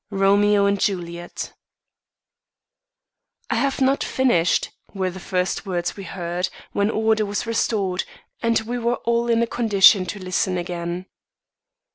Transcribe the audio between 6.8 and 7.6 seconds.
order was